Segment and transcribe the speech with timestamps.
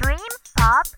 [0.00, 0.16] Dream
[0.56, 0.88] Pop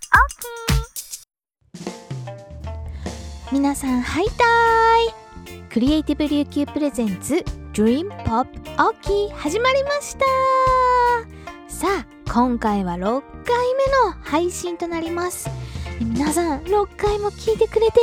[3.50, 5.68] OK 皆さんハイタイ。
[5.68, 8.46] クリエイティブ琉球プレゼンツ Dream Pop
[8.77, 10.25] OK 始まりました。
[11.66, 12.99] さあ今回は6
[13.45, 15.51] 回目の配信となります。
[16.01, 18.01] 皆さん6回も聞いてくれて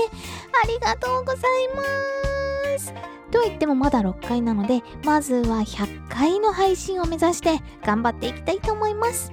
[0.64, 1.42] ありがとうござい
[1.73, 1.84] ま
[2.78, 2.94] す。
[3.32, 9.32] とは言ってもまだ6回なのでまずは100回の配信を目指して頑張っていきたいと思います。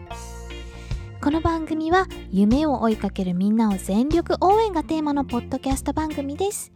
[1.21, 6.73] この番組は夢を追いかけるみんなを全力応援がテーマのポッドキャスト番組です、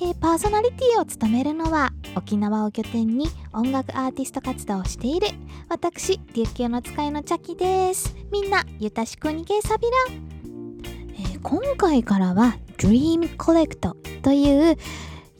[0.00, 5.28] えーパーソナリティを務めるのは沖縄を拠点に音楽アーティスト活動をしている
[5.68, 8.16] 私琉球の使いのチャキです。
[8.32, 9.90] みんなゆたしくにげさびら、
[11.14, 14.76] えー今回からは Dream Collect という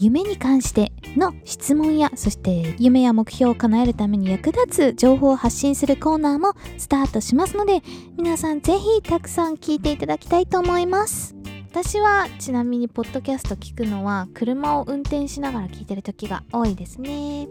[0.02, 7.82] 夢に関しての質問やそして夢や目標を叶えるために役立つ情報を発信するコーナーもスタートしますので
[8.16, 11.36] 皆さんぜひたくさん聞いていただきたいと思います。
[11.70, 17.48] 私はちなみにポッドキャスト聞くのは車を運転しながら聞いてる時が多いですね。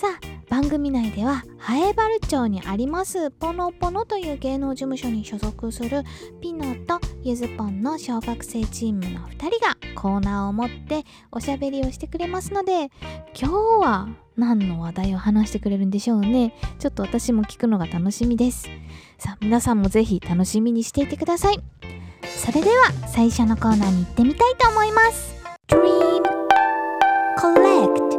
[0.00, 3.30] さあ番組内ではハエバル町にあります。
[3.32, 6.04] ポノポノという芸能事務所に所属する
[6.40, 12.90] ピノとゆずぽんの小学生チームの2人がコーナーを持っておしゃべりをしてくれますので
[13.38, 16.54] 今日は何の話題を話してくれるんでしょうね。
[16.78, 18.70] ちょっと私も聞くのが楽しみです。
[19.18, 21.60] さあ皆さんもぜひ楽しみにしていてください。
[22.24, 25.34] それでは最初のコーナーに行ってみたいと思います。
[25.68, 26.22] Dream
[27.36, 28.09] Collect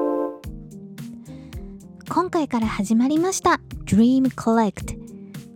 [2.13, 3.61] 今回から始まりました。
[3.85, 4.97] Dream Collect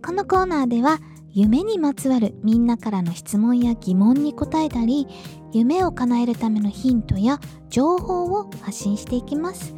[0.02, 5.06] このコーナーでは夢にまつわるみんなからの質問や疑問に答えたり
[5.52, 9.76] 夢を叶えるためのヒントや情報を発信していきます。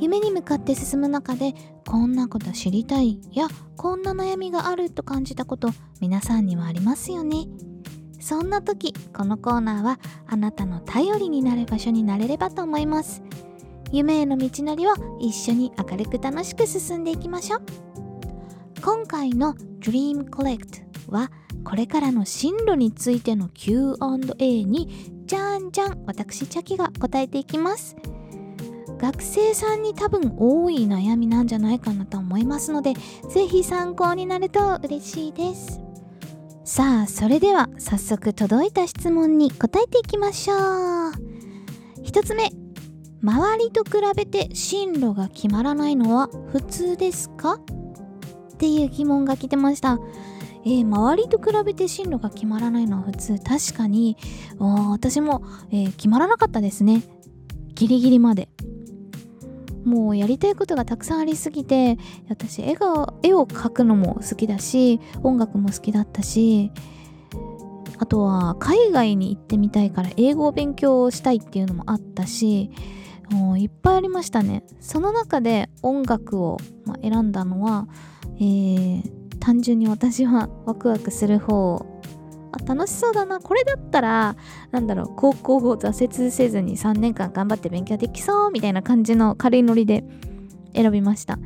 [0.00, 1.52] 夢に向かって進む中で
[1.86, 5.68] こんなこと知りたいやこんな悩みがあると感じたこと
[6.00, 7.48] 皆さんにはありますよね。
[8.18, 13.22] そんな時このコーナーはあなたの頼りになる場所になれればと思います。
[13.92, 17.62] 夢への道のりを一緒に明るく楽しく進んでいきましょう。
[18.82, 21.30] 今回の Dream Collect は
[21.64, 27.96] これからの進路についての Q&A にじゃんじゃん私チャキが答えていきます。
[28.98, 32.94] 学生さんに多分多い悩みなんじゃないかなと思いますので
[33.28, 35.80] ぜひ参考になると嬉しいです。
[36.64, 41.12] さあそれでは早速届いた質問に答えていきましょう。
[42.02, 42.67] 一つ目。
[43.22, 47.54] 周りと比べて進路が決まらないのは普通ですか？
[47.54, 49.98] っていう疑問が来てました。
[50.64, 53.38] えー周りと比べて進路が決まらないのは普通？
[53.38, 54.16] 確かに。
[54.58, 57.02] 私も、えー決まらなかったですね。
[57.74, 58.48] ギリギリまで。
[59.84, 61.96] もうやりたいことがたくさんありすぎて
[62.28, 66.72] 私絵が絵を描くのも好きだし音楽も好きだったし
[67.96, 72.70] あとは海外に行ってみたいから英語を勉強したいっていうのもあったし
[73.30, 74.64] もういっぱいありましたね。
[74.80, 76.58] その中で音楽を、
[77.02, 77.86] 選んだのは、
[78.36, 81.86] えー単純に私はワクワクする方
[82.52, 83.40] あ楽しそうだな。
[83.40, 84.36] これだったら
[84.70, 90.04] なんだろう高校を挫折せずに3年間頑張って勉強できそうみたいな感じの軽いノリで
[90.74, 91.38] 選びました、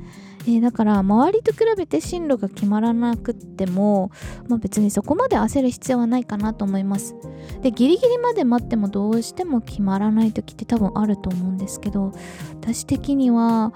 [0.44, 4.10] えーだから周りと比べて進路が決まらなくっても、
[4.48, 7.14] まあ、別にそこまで焦る必要はないかなと思います。
[7.60, 12.12] でギリギリまで待ってもどうしても決まらない時って多分あると思うんですけど
[12.60, 13.72] 私的には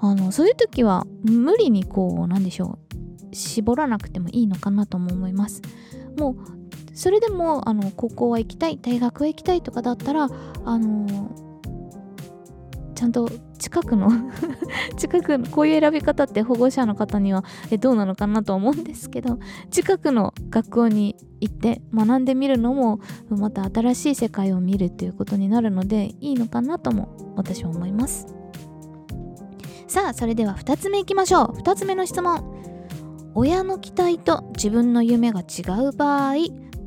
[0.00, 2.78] あのそういう時は無理にこうなんでしょ
[3.32, 5.62] う絞らなくてもいいのかなとも思います。
[6.18, 6.36] もう
[6.94, 10.28] それでもあの高校は行きたい大学は行きたいとかだったら
[10.64, 11.51] あの
[13.02, 14.08] ちゃんと近くの
[14.96, 19.40] 近くのこういう選び方って保護者の方にはえどうなのかなと思うんですけど
[19.72, 28.28] 近くの学校に行って学んでみるのもまた新しい世界を見るっていうことになるのでいいのかなとも私は思います。
[29.88, 31.58] さあそれでは2つ目いきましょう。
[31.58, 32.40] 2つ目の質問。
[33.34, 36.34] 親の期待と自分の夢が違う場合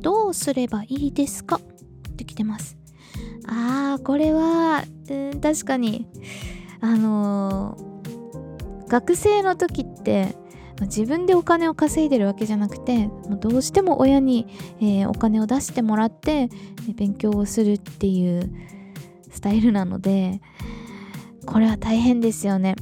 [0.00, 1.56] どうすればいいですか？
[1.56, 2.78] って来てます。
[3.46, 6.06] あーこれは、うん確かに。
[6.80, 7.96] あのー
[8.88, 10.36] 学生の時って
[10.82, 13.10] 自分でお金を稼いでるわけじゃなくて
[13.40, 14.46] どうしても親に、
[14.80, 16.48] えーお金を出してもらって
[16.94, 18.48] 勉強をするっていう
[19.30, 20.40] スタイルなので
[21.46, 22.76] これは大変ですよね。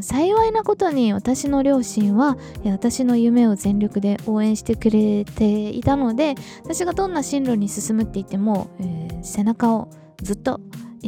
[0.00, 9.88] 幸いなことに私の両親は私の夢を全力で応援してくれていたので私がどんな進路に進むって言っても、えー背中を
[10.22, 10.60] ずっと、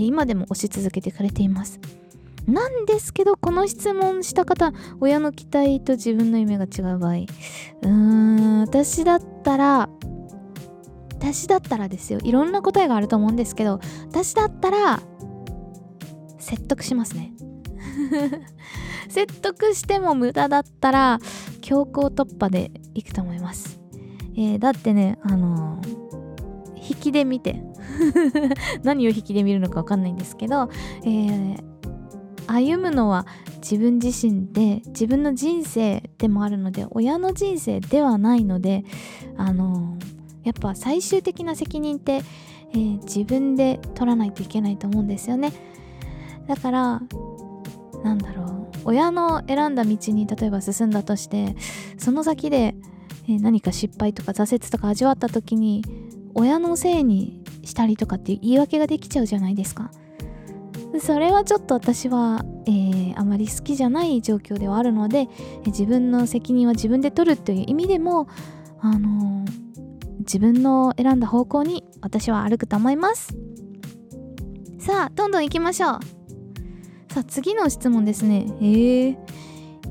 [0.06, 1.80] 今でも押し続けてくれています。
[2.46, 7.12] なんですけどこの質問した方親の期待と自分の夢が違う場合。
[7.12, 9.88] うーん私だったら
[11.10, 12.20] 私だったらですよ。
[12.22, 15.02] いろんな答えがあると思うんですけど私だったら
[16.38, 17.32] 説得しますね。
[19.08, 21.18] 説得しても無駄だったら
[21.60, 23.80] 強行突破でいくと思います、
[24.36, 25.97] えー、だってねあのー、
[26.88, 27.62] 引きで見て。
[28.82, 30.69] 何を引きで見るのか分かんないんですけど、
[31.05, 31.58] えー、
[32.46, 33.26] 歩むのは
[33.56, 38.85] 自分自身で自分の人生でもあるので親の人生ではないので
[39.37, 39.96] あの
[40.44, 42.23] やっぱ最終的な責任って、
[42.73, 45.52] えー、自分で取らないといけないと思うんですよね。
[46.46, 47.02] だから
[48.02, 51.56] なんだろう親の選んだ道に例えば進んだとして
[51.99, 52.75] その先で、
[53.26, 55.84] 何か失敗とか挫折とか味わった時に
[56.34, 59.90] 親のせいにしたりとかっていう言い訳ができちゃうじゃないですか。
[61.00, 65.28] それはちょっと私は、えー、あまり好きじゃない状況ではあるので、
[65.66, 68.26] 自分の責任は自分で取るという意味でも、
[68.80, 73.36] あのー、自分の選んだ方向に私は歩くと思います。
[74.78, 76.00] さあどんどん行きましょう。
[77.12, 78.46] さあ次の質問ですね。
[78.60, 79.16] えー、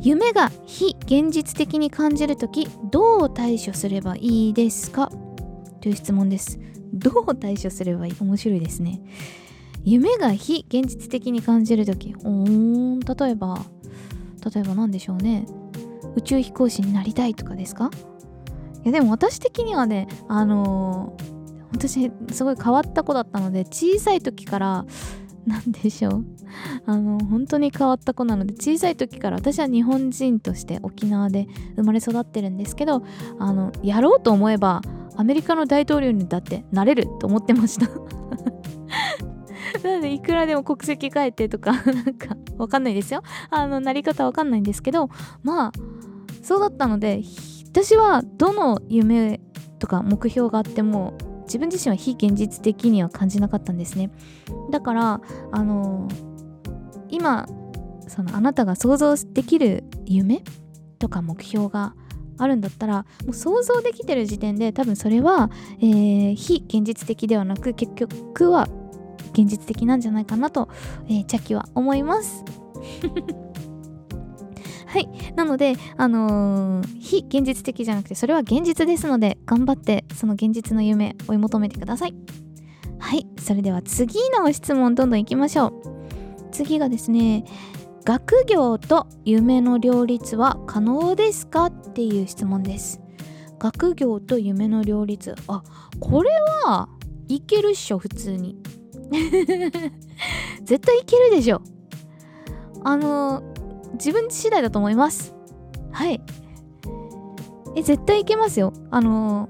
[0.02, 5.12] 夢が非現実的に感じるときどう対処すればいいですか？
[5.82, 6.60] という質問です。
[6.94, 8.14] どう対処すればいい？
[8.20, 9.02] 面白いですね。
[9.84, 12.16] 夢が非現実的に感じる時。
[12.24, 13.66] おー例えば
[14.54, 15.46] 例えば何でしょうね。
[16.16, 17.92] 宇宙飛行士になりたいとかですか？
[18.84, 24.86] いやでも私的にはねあのー、私すごい変わった子だったので小さい時から
[25.46, 26.26] 何でしょう。
[26.86, 33.04] あの本当に変わった子なので小さい時から私は日本人として沖縄で生まれ育ってるんですけど
[33.38, 34.82] あのやろうと思えば
[35.18, 37.88] アメリカの大統領にだってなれると思ってました。
[39.84, 43.22] なのでいくらでも国籍変えてとか なんかわかんないですよ。
[43.50, 45.10] あのなり方わかんないんですけど
[45.44, 45.72] まあ
[46.42, 47.24] そうだったので
[47.70, 49.42] 私はどの夢
[49.80, 51.14] とか目標があっても
[51.46, 54.12] 自分自身は非現実的には感じなかったんですね。
[54.72, 55.22] だから
[55.52, 56.08] あの
[57.10, 57.48] 今
[58.08, 60.44] そのあなたが想像できる夢
[61.00, 61.96] とか目標が
[62.38, 65.50] あるんだったらもう想像できてる時点で多分それは、
[65.80, 68.68] えー、非現実的ではなく結局は
[69.34, 70.70] 現実的なんじゃないかなと、
[71.08, 72.44] えー、チャキは思います。
[74.88, 75.10] はい。
[75.36, 82.16] なのであのー、非現実的じゃなくてそれは現実ですので頑張ってその現実の夢追い求めてください。
[83.00, 83.28] はい。
[83.40, 85.98] それでは次の質問どんどんいきましょう。
[86.52, 87.46] 次がですね
[88.08, 91.66] 学業と夢の両立は可能ですか？
[91.66, 93.02] っていう質問です。
[93.60, 95.36] 学業と夢の両立。
[95.50, 95.62] あ
[96.00, 96.30] これ
[96.64, 96.88] は
[97.28, 98.56] いけるっしょ普通に。
[100.64, 101.62] 絶対いけるでしょ。
[102.86, 103.44] あの
[103.96, 105.36] 自分次第だと思います。
[105.92, 106.22] はい。
[107.76, 108.72] え絶対いけますよ。
[108.90, 109.50] あの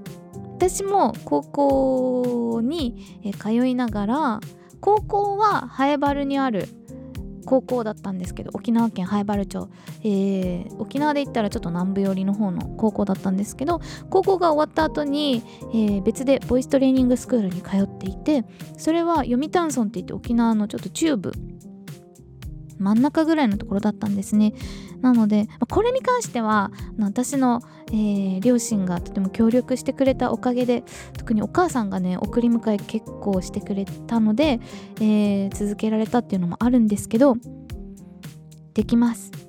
[0.56, 4.40] 私も高校に通いながら
[4.82, 6.68] 高校はハエバルにある
[7.48, 9.70] 高校だったんですけど沖縄県灰原町、
[10.04, 13.80] えー、沖縄で言ったらちょっと南部寄りの方の高校だったんですけど
[14.10, 15.42] 高校が終わった後に、
[15.74, 18.44] えー、別でボイストレーニングスクールに通っていて
[18.78, 21.32] それは読谷村って言って沖縄のちょっと中部
[22.80, 24.54] 真ん中ぐらいのところだったんですね。
[25.02, 30.84] なのでこれに関しては私の、えー、両親がとても協力してくれたおかげで
[31.18, 34.60] 特にお母さんがね送り迎え結構してくれたので、
[35.00, 37.38] えー、続けられたっていうのもあるんですけど
[38.74, 39.47] できます。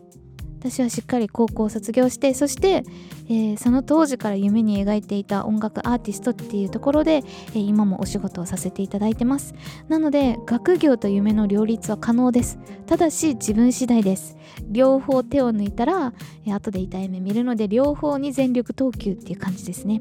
[0.59, 2.83] 私はしっかり高校を卒業してそして、
[3.29, 9.55] えー、その当時から夢に描いていた音楽アーティストっていうところで、えー、今もお仕事をさせていただいてます。
[9.89, 12.59] なので学業と夢の両立は可能です。
[12.87, 14.37] ただし自分次第です。
[14.69, 16.13] 両方手を抜いたら、
[16.45, 20.01] えー、後で痛い目見るので両方に全力投球っていう感じですね。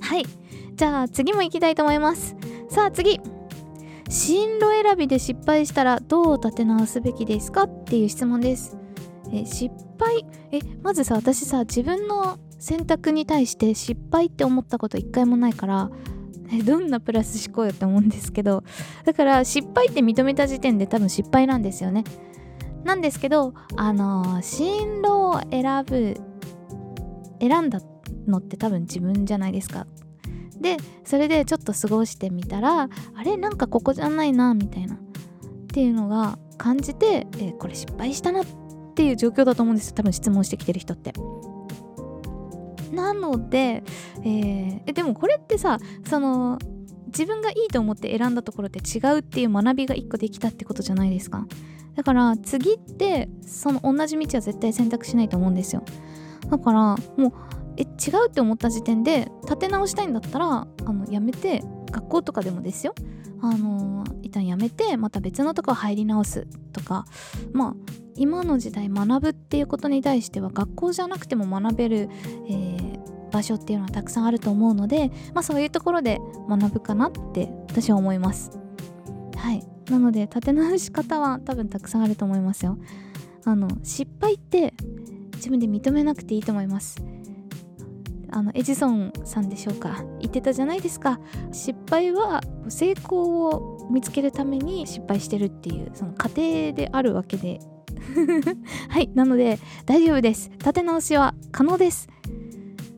[0.00, 0.26] はい。
[0.74, 2.36] じゃあ次も行きたいと思います。
[2.68, 3.18] さあ次。
[4.08, 8.76] 進路選びで失敗したらどう立て直すべきですかっていう質問です。
[9.32, 10.24] え失敗？
[10.52, 15.90] えまずさ私さ自分の選択に対して失敗って思ったこと一回もないから
[16.52, 18.62] えどんなプラス思考よって思うんですけど
[19.04, 22.04] だから失敗って認めた時点で多分失敗なんですよね。
[22.84, 26.14] なんですけどあのー、進路を選ぶ
[27.40, 27.80] 選んだ
[28.26, 29.86] のって多分自分じゃないですか。
[30.60, 33.36] でそれでちょっと過ごしてみたらあれ？
[33.36, 34.94] なんかここじゃないなみたいな。
[34.94, 34.98] っ
[35.76, 38.52] ていうのが感じて、えー、これ失敗したなって
[38.96, 41.12] っていう状況だと思うんです多分質問してきてる人って。
[42.92, 43.82] なので、
[44.24, 46.58] えー、でもこれってさその
[47.08, 51.46] 自分がいいと思って選んだところって違うっていう学びが一個できたってことじゃないですか。
[51.94, 55.82] だから次ってその同じ道は絶対選択しないと思うんですよ
[56.50, 56.80] だから
[57.16, 57.32] もう
[57.78, 62.94] え違うって思った時点で立て直したいんだったらあのやめて学校とかでもですよ
[63.42, 67.06] あの一旦やめてまた別のとこ入り直すとか
[67.52, 67.74] まあ
[68.16, 72.08] 今の時代学ぶっていうことに対しては学校じゃなくても学べる、
[72.48, 78.58] えー、場所っていうのはたくさんあると思うので、まあ、そういうところで学ぶかなって私は思います。
[79.36, 82.78] はいなので立て直し方は多分たくさんあると思いますよ。
[83.44, 84.74] あの失敗って
[85.34, 86.96] 自分で認めなくていいと思います。
[88.30, 90.02] あのエジソンさんでしょうか？
[90.20, 91.20] 言ってたじゃないですか。
[91.52, 97.60] 失敗は成功を見つけるために失敗してるっていうその過程であるわけで。
[98.88, 100.50] はいなので大丈夫です。
[100.58, 102.08] 立て直しは可能です。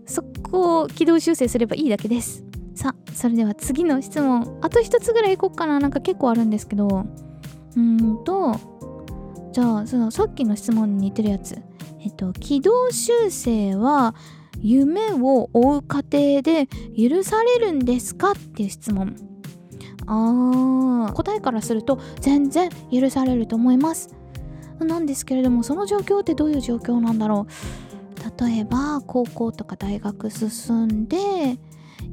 [0.07, 2.45] そこを軌道修正すればいいだけです。
[2.75, 4.59] さあそれでは次の質問。
[4.63, 5.79] あと一つぐらいいこっかな。
[5.79, 7.05] なんか結構あるんですけど。
[7.77, 8.57] うんと
[9.53, 11.59] じゃあそのさっきの質問に似てるやつ。
[12.01, 14.15] えっと軌道修正は
[14.61, 18.33] 夢を追う過程で許されるんですか？
[18.33, 19.17] っていう質問。
[20.07, 21.13] あー。
[21.13, 24.15] 答えからすると全然許されると思います。
[24.81, 28.45] なんですけれどもその状況ってどういう状況なんだろう。
[28.45, 31.57] 例えば高校とか大学進んで、え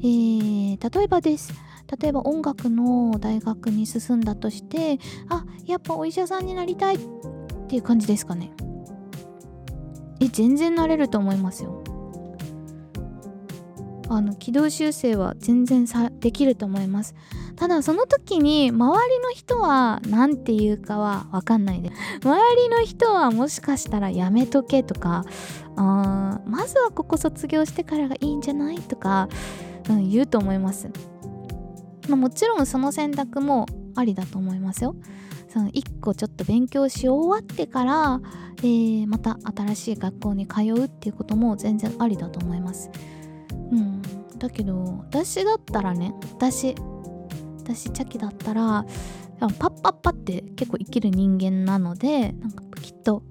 [0.01, 1.53] ー、例えばです。
[1.99, 4.97] 例えば音楽の大学に進んだとして
[5.29, 6.99] あやっぱお医者さんになりたいっ
[7.67, 8.51] ていう感じですかね。
[10.19, 11.83] え全然なれると思いますよ。
[14.07, 17.15] あの軌道修正は全然さできると思います。
[17.55, 21.89] ただその時に周りの人は何て言うかは分かんないで
[22.21, 25.23] 周りの人はもしかしたらやめとけとか
[25.77, 29.29] あまずはここ卒業してからがいいんじゃないとか、
[29.89, 30.89] うん、言うと思います、
[32.09, 34.95] まあ、もちろんその選択もありだと思いますよ。
[35.47, 38.19] その1個ちょっと勉強し終わってから、
[38.57, 42.89] えー、また新しい学校に通うっていうことも全然ありだと思います。
[43.71, 44.01] うん。
[44.37, 46.75] だけど私だったらね私
[47.57, 48.85] 私チャキだったら
[49.39, 53.23] パッパッパって結構生きる人間なのでなんかきっと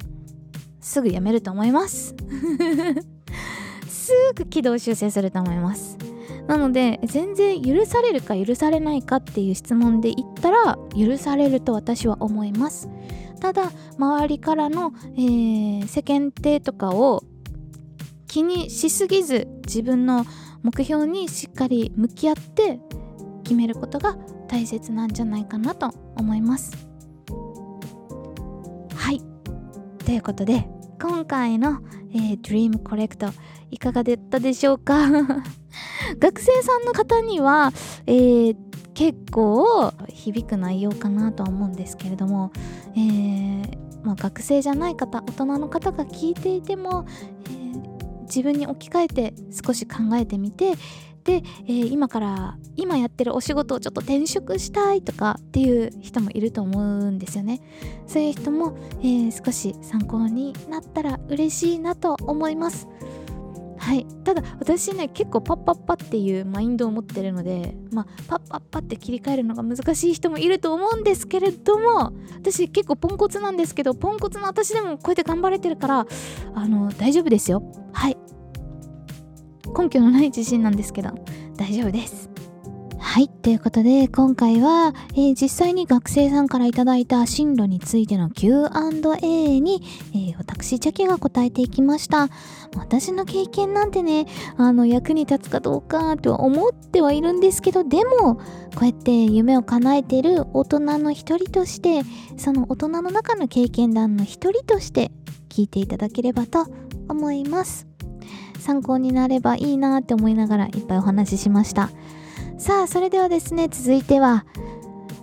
[0.81, 2.14] すぐやめると思います。
[3.88, 5.97] すぐ軌道修正すると思います。
[6.47, 12.90] なので全然許されるか許されないかっていう質問で言ったら許されると私は思います。
[13.40, 17.25] ただ周りからの、えー、世間体とかを
[18.35, 20.26] 気にしすぎず自分の
[20.64, 22.81] 目標にしっかり向き合って
[23.45, 24.17] 決めることが
[24.49, 26.73] 大切なんじゃないかなと思います。
[28.97, 29.23] はい。
[30.05, 30.67] ということで
[31.00, 31.79] 今回の、
[32.12, 33.33] えー、Dream Collect
[33.71, 34.97] いかがだったでしょうか？
[36.19, 37.73] 学生さんの方には、
[38.09, 38.57] えー、
[38.95, 42.50] 結構響く内容かなとは思うんですけれども、
[42.97, 47.07] えーまあ、学生じゃない方大人の方が聞いていても、
[48.35, 50.73] 自分に置き換えて少し考えてみて
[51.23, 57.61] で、えー、今から今やってるお仕事をちょっと転職したいとかっていう人もいると思うんですよね。
[58.07, 62.88] そういう人も、えー、少し参考になったら嬉しいなと思います。
[63.85, 64.07] はい。
[64.25, 76.07] ただ私ね結構パッパッパっていうマインドを持ってるのでまあパッパッパって切り替えるのが難しい人もいると思うんですけれども私結構ポンコツなんですけどポンコツの私でもこうやって頑張れてるから
[76.55, 77.62] あの大丈夫ですよ。
[77.93, 78.17] はい。
[79.76, 81.11] 根拠のない自信なんですけど
[81.59, 82.34] 大丈夫です。
[83.05, 83.29] はい。
[83.29, 89.83] ということで、今回は、えー、実際に学生さんから頂いた進路についての Q&A に、
[90.15, 92.29] えー、私、チャキが答えていきました。
[92.75, 98.43] 私の経験なんてね、あの、役に立つかどうかとは思ってはいるんですけど、でも、こ
[98.83, 102.03] うやって夢を叶えている大人の一人として、
[102.39, 105.13] その大人の中の経験談の一人として
[105.51, 106.67] 聞いていただければと
[107.09, 107.87] 思います。
[108.59, 111.91] 参考になればいいなって思いながらいっぱいお話ししました。
[112.59, 114.45] さあそれではですね続いては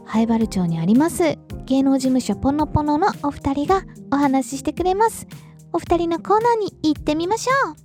[0.05, 5.25] 灰原町にあります芸能事務所ポノポノのお二人がお話ししてくれます。
[5.71, 7.75] お二人のコーナーに行ってみましょう。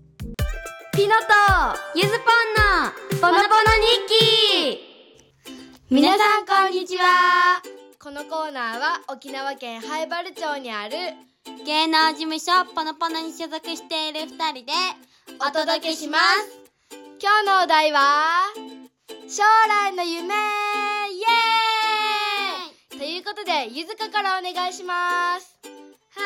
[0.93, 1.23] ピノと
[1.95, 2.19] ゆずぽん
[3.15, 3.63] のポノポノ
[4.01, 4.81] 日記。
[5.89, 7.63] 皆さんこんにちは。
[8.03, 10.97] このコーナーは沖縄県灰原町にある
[11.65, 14.73] 芸能事務所ポノポノに所属している二人で
[15.47, 16.61] お届けします。
[17.21, 18.01] 今日のお題は
[19.29, 20.29] 将来の夢！
[20.29, 22.99] イエーイ！
[22.99, 25.59] ということで、ゆずかからお願いします。
[26.15, 26.23] は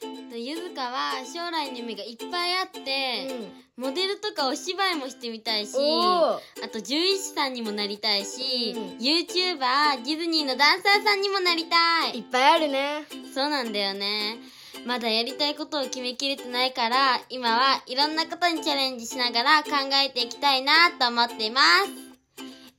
[0.00, 0.30] ーい。
[0.30, 3.28] とゆずかは将来の夢がいっぱいあって、
[3.76, 6.40] モデルとかお芝居もしてみたいしあ
[6.72, 8.82] と獣医師さんにもなりたいし、うん。
[8.96, 12.18] YouTuber ディズニーのダンサーさんにもなりたい。
[12.20, 13.04] いっぱいあるね。
[13.34, 14.38] そうなんだよね
[14.86, 19.70] まだやりたいことを決めきれてないから今はいろんなことにチャレンジしながら考
[20.04, 21.90] えていきたいなと思っています。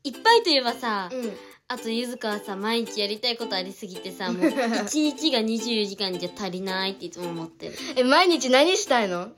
[0.03, 1.31] いっぱいといえばさ、うん。
[1.67, 4.51] あとゆずかはさ毎日やりたいことありすぎてさもう
[4.85, 7.75] 一日が24時間じゃ足りないっていつも思ってる。
[7.95, 9.29] え毎日何したいの？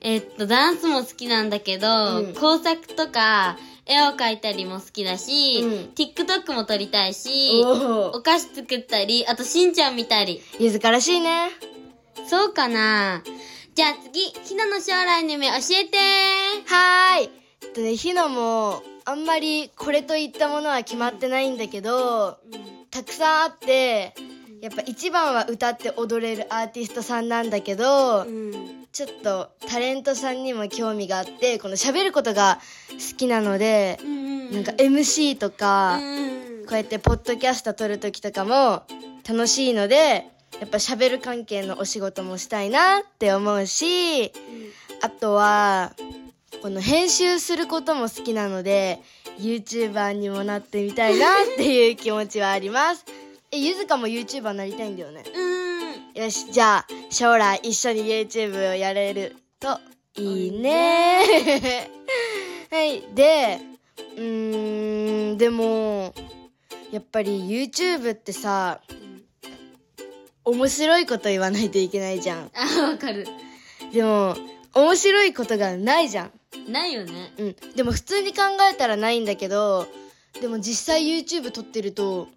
[0.00, 1.88] えっとダンスも好きなんだけど、
[2.18, 2.34] うん。
[2.34, 5.92] 工作とか絵を描いたりも好きだし、うん。
[5.94, 10.40] TikTok も撮りたいしおお菓子作ったりあとしんちゃん見たり。
[10.60, 11.50] ゆずからしいね
[12.28, 13.22] そうかな。
[13.74, 15.98] じゃあ次ひなの将来の夢教えて。
[16.66, 17.30] はーい。
[17.62, 22.38] えっとねひなもあんまりこれといったものは決まってないんだけど
[22.90, 24.14] たくさんあって
[24.60, 28.52] やっぱ一番は歌って踊れるアーティストさんなんだけど、うん
[28.92, 36.66] ちょっとタレントさんにも興味があってこの喋ることが好きなので、うんなんか MC とか、うん。
[36.66, 38.82] こうやってポッドキャスト撮る時とかも
[39.28, 40.26] 楽しいので
[40.62, 44.32] やっぱ喋る関係のお仕事もしたいなって思うし
[45.02, 45.90] あとは
[46.62, 49.00] この編集することも好きなので
[49.40, 53.04] YouTuber にもなってみたいなっていう気持ちはあります。
[53.50, 55.24] えゆずかも YouTuber になりたいんだよね。
[55.34, 56.22] うん。
[56.22, 59.80] よしじゃあ将来一緒に YouTube をやれると
[60.14, 61.88] いいね。
[62.70, 63.02] はい。
[63.16, 63.58] で
[64.16, 66.14] うーんでも
[66.92, 68.80] やっぱり YouTube ってさ
[70.44, 72.50] 面白いこと言わないといけないじゃん。
[72.54, 73.26] あわかる。
[73.92, 74.36] でも
[74.74, 76.32] 面白いことがないじゃん。
[76.72, 77.32] ないよね。
[77.38, 77.56] うん。
[77.76, 79.86] でも普通に考えたらないんだけど
[80.40, 82.28] でも実際 YouTube 撮ってると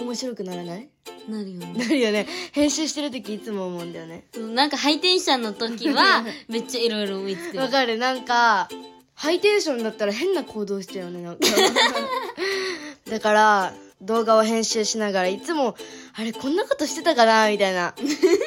[0.00, 0.88] 面白くならない？
[1.28, 1.72] なるよね。
[1.76, 2.26] なるよね。
[2.52, 4.24] 編集してる時いつも思うんだよね。
[4.34, 7.58] そうなんかハイテンションの時は めっちゃいろいろ思いつく。
[7.58, 7.96] わかる。
[7.98, 8.68] なんか
[9.14, 11.46] ハイテンションだったら変な行動しちゃうよねなんか。
[13.08, 15.76] だから動画を編集しながらいつも
[16.14, 17.94] あれこんなことしてたかなみたいな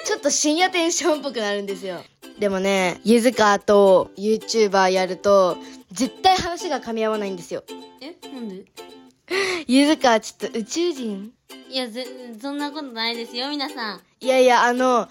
[0.06, 2.04] ちょっと深夜テンションっぽくなるんですよ。
[2.40, 5.58] でもねゆずかと YouTuber やると
[5.92, 7.64] 絶対話が噛み合わないんですよ。
[8.02, 8.16] え？
[8.28, 8.66] なんで？
[9.68, 11.32] ゆずかはちょっと宇宙人？
[11.70, 12.06] いやぜ
[12.42, 14.02] そんなことないですよ皆さん。
[14.20, 15.08] いやいやあの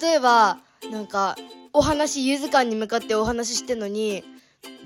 [0.00, 0.58] 例えば
[0.90, 1.36] なんか
[1.72, 4.22] お話ゆずかんに向かってお話ししてんのに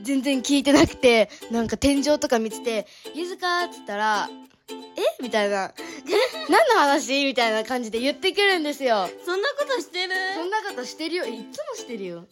[0.02, 4.28] 全然聞いてなくてなんか天井とか見てて「ゆずか」っつったら
[4.74, 5.22] 「え？
[5.22, 6.50] みたいな「え？
[6.50, 9.08] 何の話?」みたいな感じで言ってくるんですよ。
[9.24, 10.12] そんなことしてる。
[10.34, 11.24] そんなことしてるよ。
[11.26, 12.24] いつもしてるよ。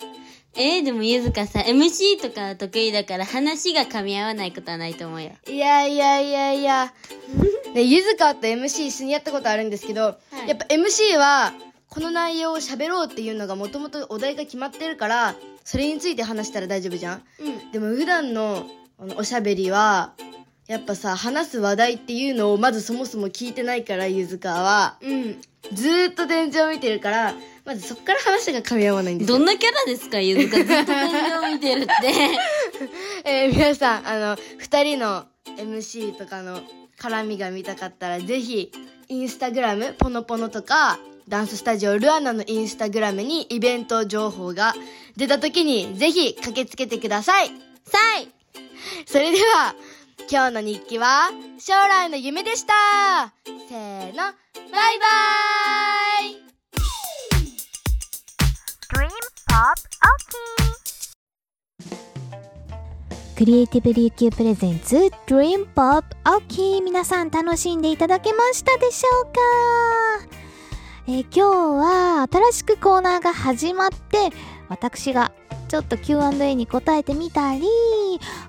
[0.54, 0.78] え？
[0.80, 5.32] ー、でもゆずかさ MC とか得意だから話が噛み合わないことはないと思うよ。
[5.46, 6.92] いやいやいやいや。
[7.74, 10.48] ねゆずかと MC 一緒にやったことあるんですけど、い。
[10.48, 11.52] やっぱ MC は
[11.90, 17.22] この内容を喋ろうっていうのがもともとお題が決まってるからそれについて話したら大丈夫じゃん？
[17.40, 17.72] うん。
[17.72, 18.66] でも普段の
[18.98, 20.12] あのおしゃべりは
[20.68, 24.98] やっぱさ話す話題っていうのをまずそもそも聞いてないからゆずかは。
[25.00, 25.40] うん。
[25.72, 29.38] ずーっと天井見てるからまずそっから話が噛み合わないんですよ。
[29.38, 30.56] どんなキャラですかゆずか。
[30.56, 31.92] ずっと天井見てるって。
[33.24, 35.24] えー皆さんあの2人の
[35.56, 36.60] MC とかの
[37.00, 38.70] 絡みが見たかったらぜひ
[39.08, 44.74] インスタグラムポノポノとかダンススタジオルアナのインスタグラムにイベント情報が
[45.16, 47.48] 出た時にぜひ駆けつけてください。
[47.86, 48.28] さい。
[49.06, 49.74] それでは
[50.26, 52.72] 今日の日記は将来の夢でした。
[53.46, 54.14] せーの。
[54.14, 54.24] バイ
[54.98, 55.06] バ
[56.26, 56.42] イ。
[58.92, 59.08] Dream
[59.48, 60.08] Pop OK
[63.36, 69.30] クリエイティブ琉球プレゼンツ Dream Pop OK 皆さん楽しんでいただけましたでしょうか、
[71.06, 74.30] えー今日は新しくコーナーが始まって
[74.68, 75.32] 私が
[75.68, 77.66] ちょっと Q&A に答えてみたり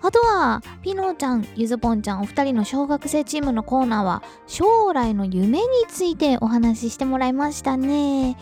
[0.02, 8.38] あとはピノちゃんゆずぽんちゃんお二人の小学生チームのコーナーは将来の夢についてお話ししてもらいましたね。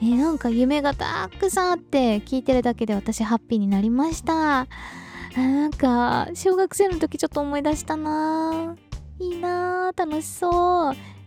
[0.00, 4.66] えーなんか夢がたくさんあって聞いてるだけで私ハッピーになりました。
[5.36, 8.76] なんか小学生の時ちょっと思い出したな
[9.18, 11.17] いいなー楽しそう。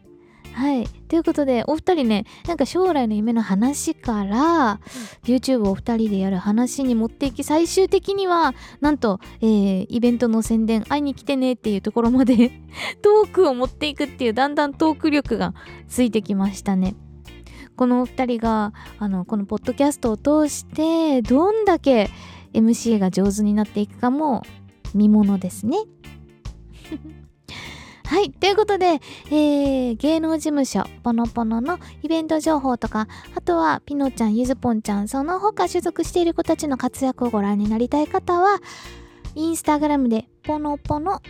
[0.53, 0.87] はい。
[1.07, 4.79] ということでお二人ねなんか将来の夢の話から、
[5.23, 12.51] YouTube をお二人でやる話に持っていき最終的にはなんと、えーイベントの宣伝会いに来てねっていうところまで
[13.01, 15.53] トークを持っていくっていうだんだんトーク力が
[15.87, 16.95] ついてきましたね。
[17.75, 22.09] このお二人があのこのポッドキャストを通してどんだけ
[22.53, 24.43] MC が上手になっていくかも
[24.93, 25.77] 見ものですね。
[28.11, 28.29] はい。
[28.29, 38.59] ということで、えー、芸能事務所、ポノポノのイベント情報とか、あとは、ピノちゃん、ゆずぽんちゃん、その他所属している子たちの活躍をご覧になりたい方は、
[39.35, 41.21] インスタグラムで、ポノポノ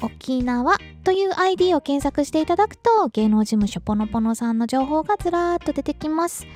[0.00, 6.46] 沖縄という ID を検索していただくと、芸能事務所ポノポノさんの情報がずらーっと出てきます。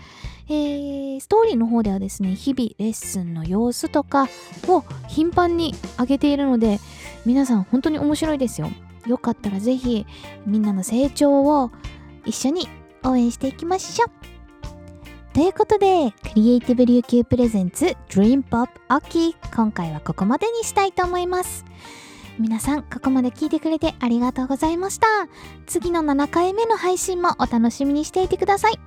[0.49, 4.29] えー、ストーリーの方ではですね、日々レッスンの様子とか
[4.69, 6.79] を頻繁に上げているので、
[7.27, 8.71] 皆さん本当に面白いですよ。
[9.07, 10.07] よかったらぜひ
[10.47, 11.71] みんなの成長を
[12.25, 12.69] 一緒に
[13.05, 14.31] 応援していきましょう
[15.33, 21.65] ということで、クリエイティブ琉球プレゼンツ Dream Pop 秋今回はここまでにしたいと思います。
[22.39, 25.07] 皆さん、ここまで聞いてくれてありがとうございました。
[25.67, 28.81] 次の7回目の配信もお楽しみにしていてください。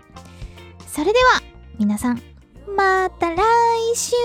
[0.87, 1.41] それでは、
[1.79, 2.21] 皆さん、
[2.75, 3.37] また来
[3.95, 4.15] 週